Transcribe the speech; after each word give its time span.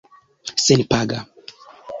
senpaga 0.63 1.19